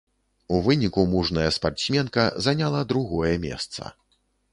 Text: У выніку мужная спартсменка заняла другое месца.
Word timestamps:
У 0.55 0.59
выніку 0.67 1.03
мужная 1.11 1.49
спартсменка 1.57 2.23
заняла 2.45 2.81
другое 2.95 3.35
месца. 3.45 3.93